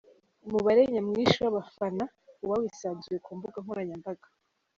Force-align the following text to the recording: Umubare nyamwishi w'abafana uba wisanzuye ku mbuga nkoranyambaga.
Umubare 0.45 0.81
nyamwishi 0.93 1.37
w'abafana 1.43 2.03
uba 2.43 2.55
wisanzuye 2.61 3.17
ku 3.25 3.29
mbuga 3.37 3.57
nkoranyambaga. 3.63 4.27